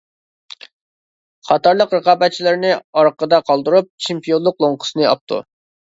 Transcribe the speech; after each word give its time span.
قاتارلىق 1.49 1.93
رىقابەتچىلىرىنى 1.97 2.71
ئارقىدا 3.01 3.43
قالدۇرۇپ، 3.51 3.93
چېمپىيونلۇق 4.07 4.63
لوڭقىسىنى 4.67 5.07
ئاپتۇ. 5.13 5.41